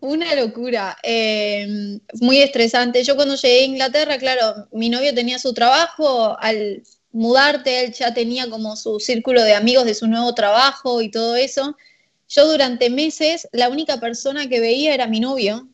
[0.00, 3.04] Una locura, eh, muy estresante.
[3.04, 8.14] Yo cuando llegué a Inglaterra, claro, mi novio tenía su trabajo, al mudarte él ya
[8.14, 11.76] tenía como su círculo de amigos de su nuevo trabajo y todo eso.
[12.28, 15.68] Yo durante meses la única persona que veía era mi novio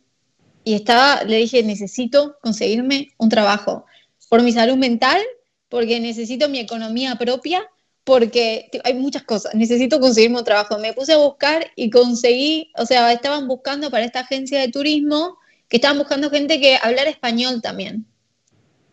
[0.65, 3.85] y estaba, le dije, necesito conseguirme un trabajo
[4.29, 5.23] por mi salud mental,
[5.69, 7.69] porque necesito mi economía propia
[8.07, 10.79] porque hay muchas cosas, necesito conseguirme un trabajo.
[10.79, 15.39] Me puse a buscar y conseguí, o sea, estaban buscando para esta agencia de turismo,
[15.69, 18.07] que estaban buscando gente que hablara español también.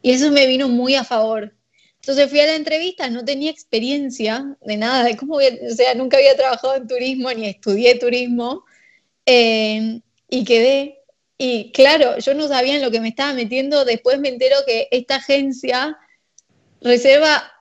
[0.02, 1.54] Y eso me vino muy a favor.
[2.02, 6.18] Entonces fui a la entrevista, no tenía experiencia de nada, de cómo, o sea, nunca
[6.18, 8.66] había trabajado en turismo ni estudié turismo.
[9.28, 11.02] Eh, y quedé.
[11.38, 13.86] Y claro, yo no sabía en lo que me estaba metiendo.
[13.86, 16.00] Después me entero que esta agencia
[16.82, 17.53] reserva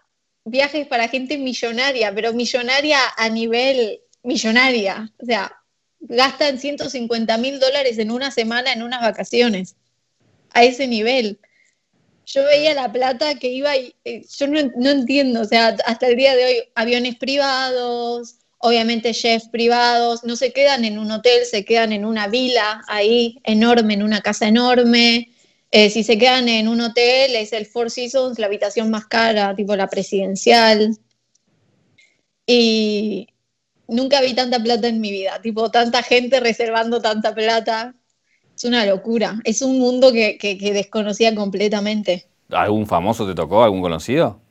[0.45, 5.13] viajes para gente millonaria, pero millonaria a nivel millonaria.
[5.19, 5.53] O sea,
[6.01, 9.77] gastan 150 mil dólares en una semana en unas vacaciones.
[10.51, 11.39] A ese nivel.
[12.27, 16.07] Yo veía la plata que iba y eh, yo no, no, entiendo, o sea, hasta
[16.07, 21.45] el día de hoy, aviones privados, obviamente chefs privados, no se quedan en un hotel,
[21.45, 25.32] se quedan en una vila ahí enorme, en una casa enorme.
[25.75, 29.57] Eh, si se quedan en un hotel, es el Four Seasons, la habitación más cara,
[29.57, 30.99] tipo la presidencial.
[32.47, 33.27] Y
[33.89, 37.95] nunca vi tanta plata en mi vida, tipo tanta gente reservando tanta plata.
[38.55, 42.27] Es una locura, es un mundo que, que desconocía completamente.
[42.51, 43.65] ¿Algún famoso te tocó?
[43.65, 44.43] ¿Algún conocido?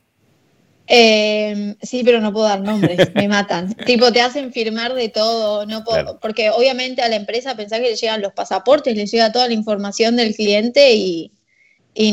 [0.93, 3.73] Eh, sí, pero no puedo dar nombres, me matan.
[3.85, 7.91] tipo, te hacen firmar de todo, no puedo, porque obviamente a la empresa pensar que
[7.91, 11.31] le llegan los pasaportes, le llega toda la información del cliente y,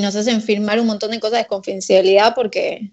[0.01, 2.93] nos hacen firmar un montón de cosas de confidencialidad porque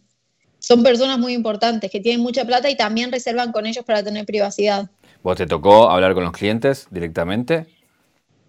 [0.58, 4.26] son personas muy importantes que tienen mucha plata y también reservan con ellos para tener
[4.26, 4.90] privacidad.
[5.22, 7.68] ¿Vos te tocó hablar con los clientes directamente?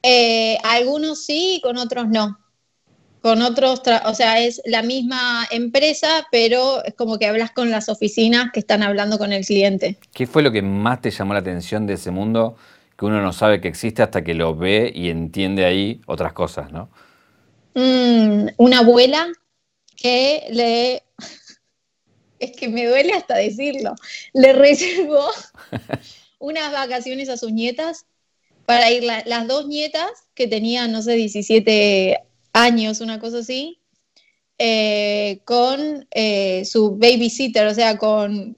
[0.03, 2.39] Eh, algunos sí, con otros no
[3.27, 7.89] con otros, o sea, es la misma empresa, pero es como que hablas con las
[7.89, 9.99] oficinas que están hablando con el cliente.
[10.15, 12.57] ¿Qué fue lo que más te llamó la atención de ese mundo
[12.97, 16.71] que uno no sabe que existe hasta que lo ve y entiende ahí otras cosas,
[16.71, 16.89] no?
[17.75, 19.27] Mm, una abuela
[19.97, 21.03] que le...
[22.39, 23.97] es que me duele hasta decirlo.
[24.35, 25.27] Le reservó
[26.39, 28.07] unas vacaciones a sus nietas
[28.67, 32.26] para ir las dos nietas que tenían, no sé, 17
[32.57, 33.79] años, una cosa así,
[34.59, 38.57] eh, con eh, su babysitter, o sea, con,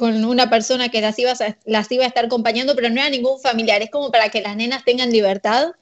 [0.00, 3.40] una persona que las iba, a, las iba a estar acompañando, pero no era ningún
[3.40, 5.72] familiar, es como para que las nenas tengan libertad.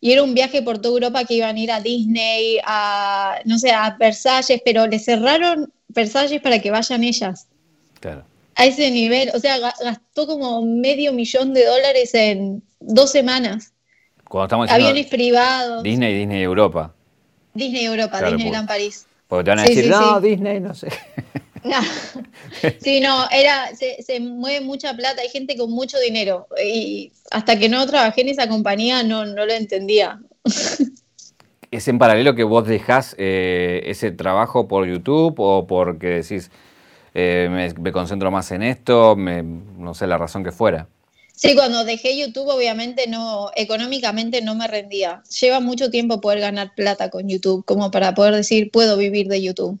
[0.00, 3.58] y era un viaje por toda Europa que iban a ir a Disney, a, no
[3.58, 7.48] sé, a Versalles, pero le cerraron Versalles para que vayan ellas.
[7.98, 8.24] Claro.
[8.54, 13.72] A ese nivel, o sea, gastó como medio millón de dólares en dos semanas.
[14.28, 15.82] Cuando estamos Aviones privados.
[15.82, 16.95] Disney, Disney Europa.
[17.56, 19.06] Disney Europa, Disneyland París.
[19.28, 20.88] Porque te van a decir, no, Disney, no sé.
[21.64, 21.80] No.
[22.80, 26.46] Sí, no, era, se, mueve mucha plata, hay gente con mucho dinero.
[26.62, 30.20] Y hasta que no trabajé en esa compañía no, no lo entendía.
[31.70, 36.50] ¿Es en paralelo que vos dejás eh, ese trabajo por YouTube o porque decís,
[37.14, 40.88] eh, me, concentro más en esto, no sé la razón que fuera?
[41.36, 45.22] Sí, cuando dejé YouTube, obviamente no, económicamente no me rendía.
[45.40, 49.42] Lleva mucho tiempo poder ganar plata con YouTube, como para poder decir, puedo vivir de
[49.42, 49.78] YouTube.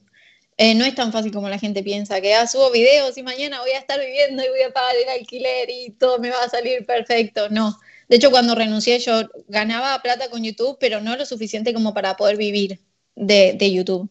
[0.58, 3.60] Eh, no es tan fácil como la gente piensa, que ah, subo videos y mañana
[3.60, 6.48] voy a estar viviendo y voy a pagar el alquiler y todo me va a
[6.50, 7.48] salir perfecto.
[7.50, 7.78] No.
[8.08, 12.16] De hecho, cuando renuncié yo ganaba plata con YouTube, pero no lo suficiente como para
[12.16, 12.80] poder vivir
[13.16, 14.10] de, YouTube.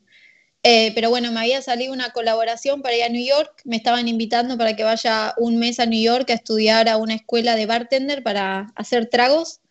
[0.68, 4.08] Eh, pero bueno, me había salido una colaboración para ir a New York, me estaban
[4.08, 7.68] invitando para que vaya un mes a New York a estudiar a una escuela de
[7.68, 9.62] bartender para hacer tragos,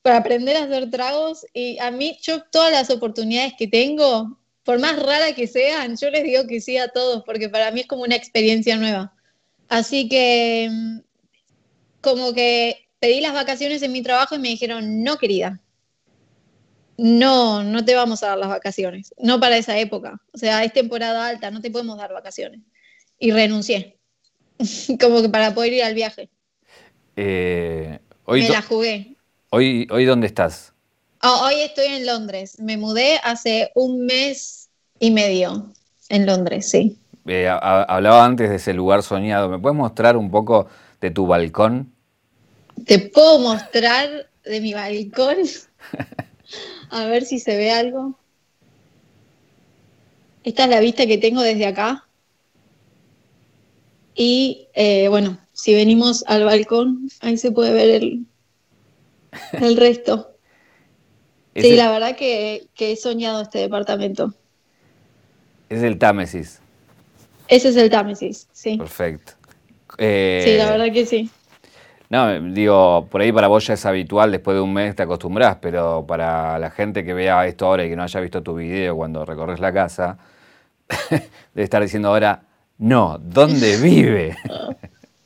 [0.00, 1.44] para aprender a hacer tragos.
[1.52, 6.08] Y a mí, yo todas las oportunidades que tengo, por más rara que sean, yo
[6.08, 9.12] les digo que sí a todos, porque para mí es como una experiencia nueva.
[9.68, 11.00] Así que, mm,
[12.00, 15.60] como que pedí las vacaciones en mi trabajo y me dijeron, no, querida,
[17.00, 20.20] no, no te vamos a dar las vacaciones, no para esa época.
[20.34, 22.60] O sea, es temporada alta, no te podemos dar vacaciones.
[23.18, 23.98] Y renuncié,
[25.00, 26.28] como que para poder ir al viaje.
[27.16, 29.16] Eh, hoy me la jugué.
[29.48, 30.74] Hoy, ¿Hoy dónde estás?
[31.22, 32.60] Oh, hoy estoy en Londres.
[32.60, 35.72] Me mudé hace un mes y medio
[36.10, 36.98] en Londres, sí.
[37.26, 39.48] Eh, hablaba antes de ese lugar soñado.
[39.48, 40.68] ¿Me puedes mostrar un poco
[41.00, 41.94] de tu balcón?
[42.84, 45.36] Te puedo mostrar de mi balcón.
[46.90, 48.18] A ver si se ve algo.
[50.42, 52.06] Esta es la vista que tengo desde acá.
[54.14, 58.26] Y eh, bueno, si venimos al balcón, ahí se puede ver el,
[59.52, 60.36] el resto.
[61.54, 64.34] Sí, la verdad que, he soñado este departamento.
[65.68, 66.60] Es el Támesis.
[67.48, 68.78] Ese es el Támesis, sí.
[68.78, 69.32] Perfecto.
[69.98, 71.30] Eh, sí, la verdad que sí.
[72.10, 75.58] No, digo, por ahí para vos ya es habitual, después de un mes te acostumbrás,
[75.62, 78.96] pero para la gente que vea esto ahora y que no haya visto tu video
[78.96, 80.18] cuando recorres la casa,
[81.54, 82.42] debe estar diciendo ahora,
[82.78, 84.36] no, ¿dónde vive?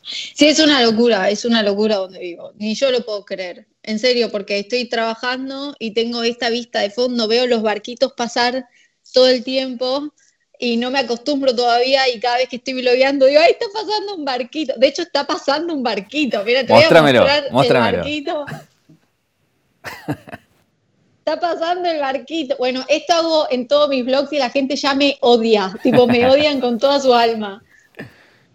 [0.03, 2.53] Sí, es una locura, es una locura donde vivo.
[2.57, 3.67] Ni yo lo puedo creer.
[3.83, 8.67] En serio, porque estoy trabajando y tengo esta vista de fondo, veo los barquitos pasar
[9.15, 10.13] todo el tiempo
[10.59, 14.15] y no me acostumbro todavía y cada vez que estoy blogueando digo, ¡ay, está pasando
[14.15, 14.75] un barquito!
[14.77, 16.45] De hecho, está pasando un barquito.
[16.45, 18.47] Mira, te voy a mostrar el barquito.
[21.19, 22.57] está pasando el barquito.
[22.59, 25.75] Bueno, esto hago en todos mis blogs y la gente ya me odia.
[25.83, 27.63] Tipo, me odian con toda su alma.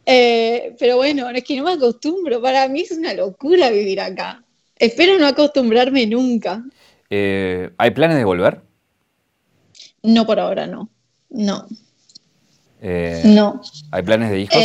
[0.06, 2.42] Eh, pero bueno, es que no me acostumbro.
[2.42, 4.44] Para mí es una locura vivir acá.
[4.76, 6.64] Espero no acostumbrarme nunca.
[7.10, 8.62] Eh, ¿Hay planes de volver?
[10.02, 10.90] No, por ahora no.
[11.30, 11.68] No.
[12.82, 13.62] Eh, no.
[13.92, 14.58] ¿Hay planes de hijos?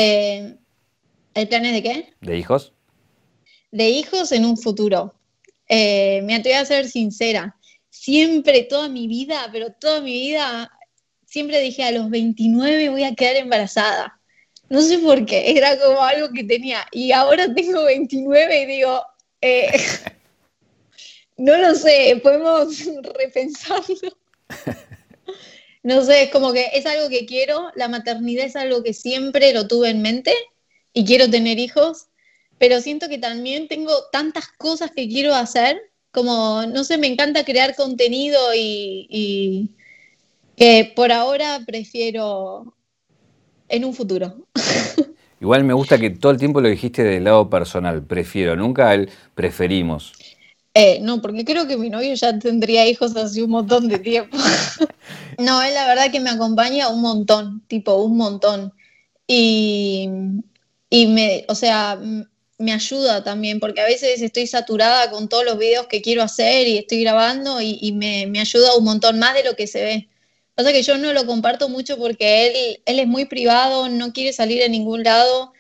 [1.35, 2.15] ¿Hay planes de qué?
[2.21, 2.73] ¿De hijos?
[3.71, 5.15] De hijos en un futuro.
[5.69, 7.57] me atrevo a ser sincera.
[7.91, 10.71] Siempre, toda mi vida, pero toda mi vida,
[11.27, 14.21] siempre dije a los 29 voy a quedar embarazada.
[14.69, 16.87] No sé por qué, era como algo que tenía.
[16.93, 19.03] Y ahora tengo 29 y digo,
[19.41, 19.73] eh,
[21.37, 22.85] no lo sé, podemos
[23.19, 24.17] repensarlo.
[25.85, 29.53] No sé, es como que es algo que quiero, la maternidad es algo que siempre
[29.53, 30.35] lo tuve en mente
[30.95, 32.07] y quiero tener hijos,
[32.57, 35.79] pero siento que también tengo tantas cosas que quiero hacer,
[36.11, 39.73] como, no sé, me encanta crear contenido y,
[40.57, 42.75] que por ahora prefiero
[43.69, 44.47] en un futuro.
[45.43, 49.11] Igual me gusta que todo el tiempo lo dijiste del lado personal, prefiero, nunca el
[49.35, 50.15] preferimos.
[50.77, 54.37] Eh, no, porque creo que mi novio ya tendría hijos hace un montón de tiempo.
[55.39, 58.73] no, es la verdad que me acompaña un montón, tipo un montón.
[59.27, 60.09] Y,
[60.91, 62.01] y me, o sea,
[62.59, 66.67] me ayuda también, porque a veces estoy saturada con todos los videos que quiero hacer
[66.67, 69.85] y estoy grabando y, y me, me, ayuda un montón más de lo que se
[69.85, 70.09] ve.
[70.57, 74.33] Pasa que yo no lo comparto mucho porque él, él es muy privado, no quiere
[74.33, 75.53] salir a ningún lado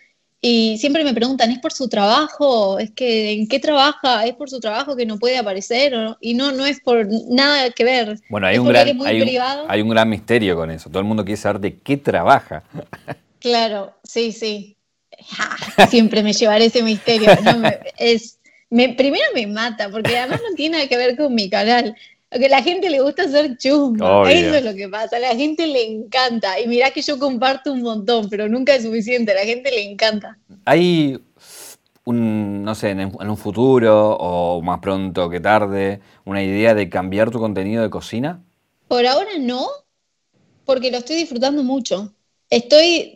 [0.47, 2.79] y siempre me preguntan, ¿es por su trabajo?
[2.79, 4.27] ¿Es que en qué trabaja?
[4.27, 5.95] ¿Es por su trabajo que no puede aparecer?
[6.21, 8.19] Y no, no es por nada que ver.
[8.29, 10.91] Bueno, hay, un gran, hay, un, gran misterio con eso.
[10.91, 12.63] Todo el mundo quiere saber de qué trabaja.
[13.39, 14.77] Claro, sí, sí.
[15.89, 17.31] siempre me llevaré ese misterio.
[17.97, 21.97] es, me, primero me mata, porque además no tiene nada que ver con mi canal.
[22.35, 24.29] A la gente le gusta hacer chusma.
[24.31, 25.17] Eso es lo que pasa.
[25.17, 26.59] A la gente le encanta.
[26.59, 29.33] Y mirá que yo comparto un montón, pero nunca es suficiente.
[29.33, 30.37] A la gente le encanta.
[30.65, 31.19] Hay
[32.05, 37.31] un, no sé, en, un futuro o más pronto que tarde, una idea de cambiar
[37.31, 38.43] tu contenido de cocina?
[38.89, 39.69] Por ahora no,
[40.65, 42.13] porque lo estoy disfrutando mucho.
[42.51, 43.15] Estoy,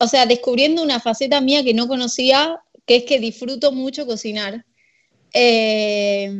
[0.00, 4.64] o sea, descubriendo una faceta mía que no conocía, que es que disfruto mucho cocinar.
[5.32, 6.32] Eh,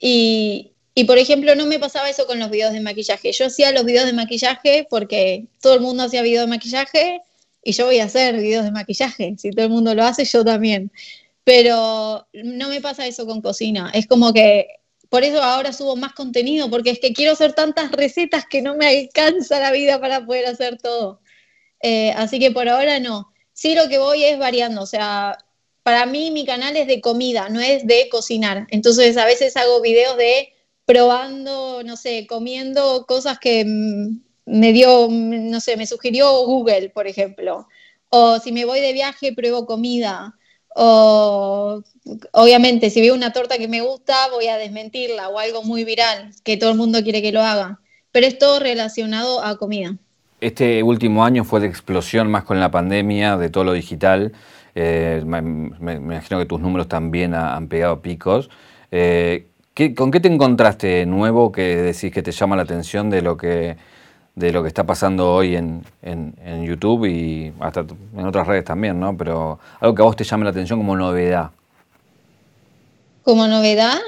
[0.00, 3.30] y, y por ejemplo, no me pasaba eso con los videos de maquillaje.
[3.30, 7.20] Yo hacía los videos de maquillaje porque todo el mundo hacía videos de maquillaje
[7.62, 9.36] y yo voy a hacer videos de maquillaje.
[9.38, 10.90] Si todo el mundo lo hace, yo también.
[11.44, 13.92] Pero no me pasa eso con cocina.
[13.94, 14.66] Es como que
[15.08, 18.74] por eso ahora subo más contenido, porque es que quiero hacer tantas recetas que no
[18.74, 21.20] me alcanza la vida para poder hacer todo.
[21.80, 23.32] Eh, así que por ahora no.
[23.52, 25.38] Sí lo que voy es variando, o sea,
[25.84, 28.66] para mí mi canal es de comida, no es de cocinar.
[28.70, 30.54] Entonces a veces hago videos de
[30.88, 36.88] probando, no sé, comiendo cosas que mm, me dio, mm, no sé, me sugirió Google,
[36.88, 37.68] por ejemplo.
[38.08, 40.34] O si me voy de viaje, pruebo comida.
[40.74, 41.82] O
[42.32, 46.30] obviamente, si veo una torta que me gusta, voy a desmentirla o algo muy viral,
[46.42, 47.80] que todo el mundo quiere que lo haga.
[48.10, 49.94] Pero es todo relacionado a comida.
[50.40, 54.32] Este último año fue de explosión más con la pandemia, de todo lo digital.
[54.74, 58.48] Eh, me, imagino que tus números también han pegado picos.
[58.90, 59.48] Eh,
[59.94, 63.76] ¿Con qué te encontraste nuevo que decís que te llama la atención de lo que,
[64.34, 65.84] de lo que está pasando hoy en,
[66.64, 67.86] YouTube y hasta
[68.16, 69.16] en otras redes también, ¿no?
[69.16, 71.52] Pero algo que a vos te llame la atención como novedad.
[73.22, 73.98] Como novedad,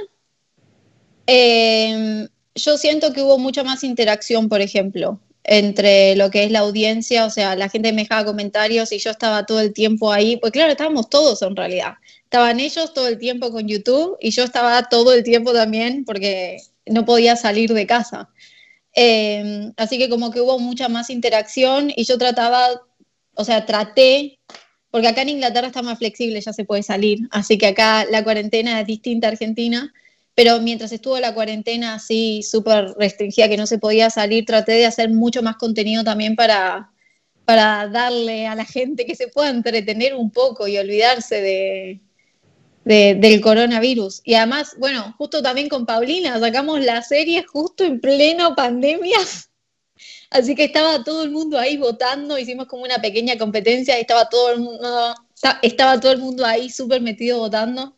[1.26, 6.60] em, yo siento que hubo mucha más interacción, por ejemplo, entre lo que es la
[6.60, 10.36] audiencia, o sea, la gente me dejaba comentarios y yo estaba todo el tiempo ahí,
[10.36, 11.94] pues claro, estábamos todos en realidad.
[12.22, 16.58] Estaban ellos todo el tiempo con YouTube y yo estaba todo el tiempo también porque
[16.86, 18.28] no podía salir de casa.
[18.92, 22.68] Em, así que como que hubo mucha más interacción y yo trataba,
[23.34, 24.38] o sea, traté,
[24.92, 28.22] porque acá en Inglaterra está más flexible, ya se puede salir, así que acá la
[28.22, 29.92] cuarentena es distinta a Argentina,
[30.42, 34.86] pero mientras estuvo la cuarentena así súper restringida que no se podía salir, traté de
[34.86, 36.90] hacer mucho más contenido también para,
[37.44, 41.42] para darle a la gente que se pueda entretener un poco y olvidarse
[42.86, 44.22] de, del coronavirus.
[44.24, 49.18] Y además, bueno, justo también con Paulina sacamos la serie justo en pleno pandemia.
[50.30, 54.52] Así que estaba todo el mundo ahí votando, hicimos como una pequeña competencia estaba todo
[54.52, 55.14] el mundo,
[55.60, 57.94] estaba todo el mundo ahí súper metido votando.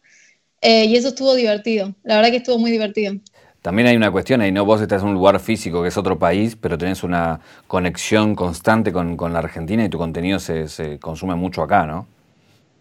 [0.63, 3.15] Eh, y eso estuvo divertido, la verdad que estuvo muy divertido.
[3.61, 4.65] También hay una cuestión ahí, ¿no?
[4.65, 8.93] Vos estás en un lugar físico que es otro país, pero tenés una conexión constante
[8.93, 12.07] con, la Argentina y tu contenido se, se consume mucho acá, ¿no?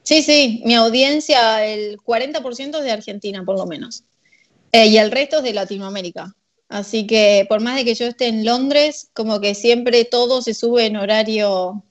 [0.04, 4.04] Sí, sí, mi audiencia, el 40% es de Argentina, por lo menos.
[4.72, 6.36] Eh, y el resto es de Latinoamérica.
[6.70, 10.54] Así que por más de que yo esté en Londres, como que siempre todo se
[10.54, 11.84] sube en horario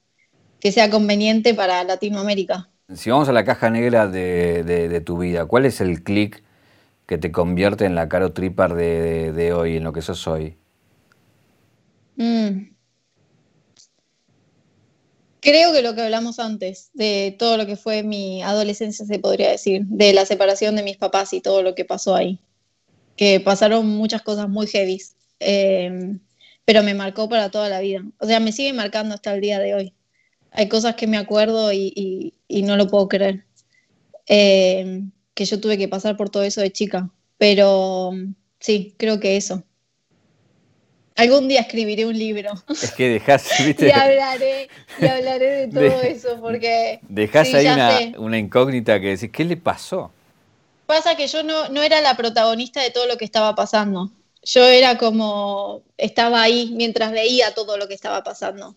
[0.59, 2.71] que sea conveniente para Latinoamérica.
[2.95, 6.43] Si vamos a la caja negra de, tu vida, ¿cuál es el clic
[7.07, 10.57] que te convierte en la Caro Tripar de, hoy, en lo que sos hoy?
[12.17, 12.71] Mm.
[15.41, 19.51] Creo que lo que hablamos antes, de todo lo que fue mi adolescencia, se podría
[19.51, 22.41] decir, de la separación de mis papás y todo lo que pasó ahí,
[23.17, 25.01] que pasaron muchas cosas muy heavy,
[25.39, 26.21] em,
[26.65, 28.03] pero me marcó para toda la vida.
[28.19, 29.95] O sea, me sigue marcando hasta el día de hoy.
[30.51, 33.45] Hay cosas que me acuerdo y, no lo puedo creer,
[34.27, 38.13] em, que yo tuve que pasar por todo eso de chica, pero
[38.59, 39.65] sí, creo que eso.
[41.17, 42.53] Algún día escribiré un libro.
[42.71, 43.89] Es que dejás, ¿viste?
[43.89, 44.69] y hablaré,
[45.01, 47.01] y hablaré de todo eso, porque.
[47.03, 50.11] Dejás ahí una, incógnita que decís, ¿qué le pasó?
[50.87, 54.11] Pasa que yo no, no era la protagonista de todo lo que estaba pasando.
[54.43, 55.83] Yo era como.
[55.99, 58.77] Estaba ahí mientras veía todo lo que estaba pasando.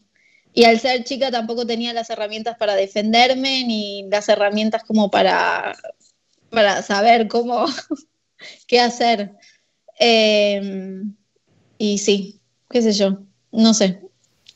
[0.54, 5.76] Y al ser chica tampoco tenía las herramientas para defenderme, ni las herramientas como para,
[6.50, 7.66] para saber cómo.
[8.68, 9.32] qué hacer.
[10.00, 11.02] Eh,
[11.78, 12.40] y sí,
[12.70, 13.20] qué sé yo,
[13.52, 14.00] no sé.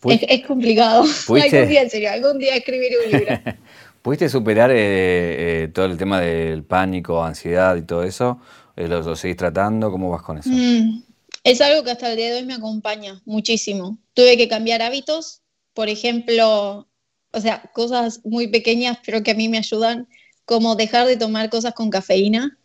[0.05, 1.03] Es, complicado.
[1.29, 3.35] Algún día, en serio, algún día escribiré un libro.
[4.01, 8.39] ¿Pudiste superar eh, eh, todo el tema del pánico, ansiedad y todo eso?
[8.75, 9.91] Eh, ¿Lo, seguís tratando?
[9.91, 10.49] ¿Cómo vas con eso?
[10.49, 11.03] Mm,
[11.43, 13.97] es algo que hasta el día de hoy me acompaña muchísimo.
[14.13, 15.41] Tuve que cambiar hábitos,
[15.77, 16.89] por ejemplo,
[17.31, 20.07] o sea, cosas muy pequeñas, pero que a mí me ayudan,
[20.43, 22.57] como dejar de tomar cosas con cafeína.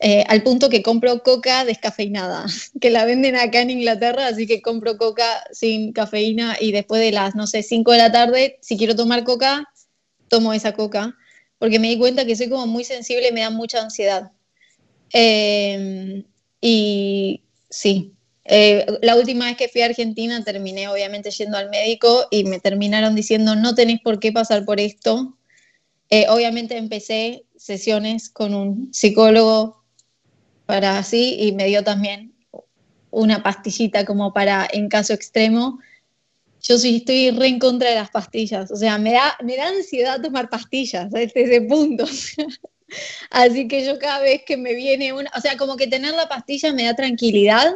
[0.00, 2.46] Eh, al punto que compro coca descafeinada,
[2.80, 7.12] que la venden acá en Inglaterra, así que compro coca sin cafeína y después de
[7.12, 9.68] las, no sé, 5 de la tarde, si quiero tomar coca,
[10.28, 11.18] tomo esa coca,
[11.58, 14.32] porque me di cuenta que soy como muy sensible y me da mucha ansiedad.
[15.12, 16.24] Em,
[16.62, 18.14] y sí,
[18.50, 22.58] eh, la última vez que fui a Argentina terminé obviamente yendo al médico y me
[22.58, 25.36] terminaron diciendo no tenés por qué pasar por esto.
[26.08, 29.84] Eh, obviamente empecé sesiones con un psicólogo
[30.64, 32.34] para así y me dio también
[33.10, 35.80] una pastillita como para en caso extremo.
[36.62, 39.68] Yo sí estoy re en contra de las pastillas, o sea, me da, me da
[39.68, 42.04] ansiedad tomar pastillas a ese punto.
[43.30, 46.28] Así que yo cada vez que me viene una, o sea, como que tener la
[46.28, 47.72] pastilla me da tranquilidad.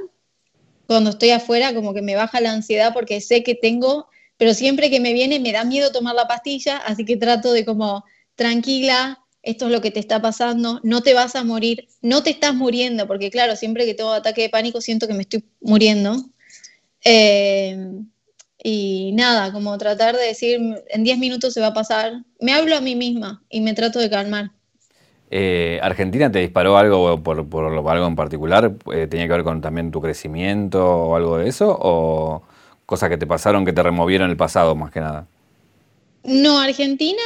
[0.92, 4.90] Cuando estoy afuera, como que me baja la ansiedad porque sé que tengo, pero siempre
[4.90, 9.18] que me viene me da miedo tomar la pastilla, así que trato de como tranquila,
[9.42, 12.54] esto es lo que te está pasando, no te vas a morir, no te estás
[12.54, 16.16] muriendo, porque claro, siempre que tengo ataque de pánico siento que me estoy muriendo.
[17.04, 17.76] Eh,
[18.62, 22.76] y nada, como tratar de decir, en 10 minutos se va a pasar, me hablo
[22.76, 24.52] a mí misma y me trato de calmar.
[25.34, 28.70] Eh, ¿Argentina te disparó algo por, algo en particular?
[28.92, 31.74] Eh, ¿Tenía que ver con también tu crecimiento o algo de eso?
[31.80, 32.42] ¿O
[32.84, 35.26] cosas que te pasaron que te removieron el pasado más que nada?
[36.22, 37.22] No, Argentina,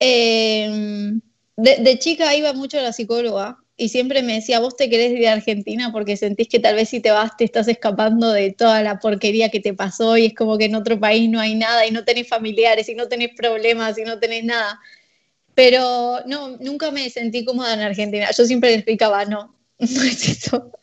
[0.00, 1.20] em,
[1.56, 5.28] de, chica iba mucho a la psicóloga y siempre me decía, vos te querés ir
[5.28, 8.82] a Argentina porque sentís que tal vez si te vas te estás escapando de toda
[8.82, 11.86] la porquería que te pasó y es como que en otro país no hay nada
[11.86, 14.80] y no tenés familiares y no tenés problemas y no tenés nada.
[15.60, 18.30] Pero no, nunca me sentí cómoda en Argentina.
[18.34, 20.72] Yo siempre le explicaba, no, no es eso.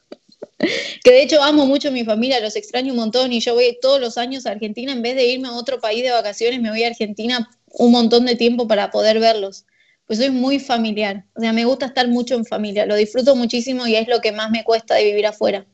[1.03, 3.77] Que de hecho amo mucho a mi familia, los extraño un montón y yo voy
[3.79, 6.69] todos los años a Argentina, en vez de irme a otro país de vacaciones, me
[6.69, 9.65] voy a Argentina un montón de tiempo para poder verlos.
[10.07, 13.85] Pues soy muy familiar, o sea, me gusta estar mucho en familia, lo disfruto muchísimo
[13.87, 15.65] y es lo que más me cuesta de vivir afuera.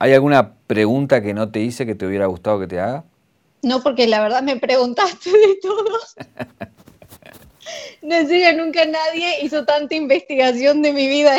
[0.00, 3.04] ¿Hay alguna pregunta que no te hice que te hubiera gustado que te haga?
[3.62, 6.14] No, porque la verdad me preguntaste de todos.
[8.02, 11.36] No sé, nunca nadie hizo tanta investigación de mi vida.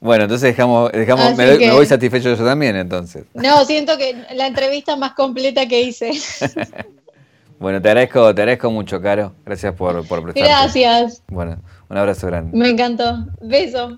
[0.00, 3.26] Bueno, entonces dejamos, dejamos me, voy satisfecho yo también, entonces.
[3.34, 6.12] No, siento que la entrevista más completa que hice.
[7.58, 9.34] bueno, te agradezco, te agradezco mucho, Caro.
[9.44, 10.48] Gracias por, por prestarte.
[10.48, 11.22] Gracias.
[11.28, 12.56] Bueno, un abrazo grande.
[12.56, 13.26] Me encantó.
[13.42, 13.94] Beso.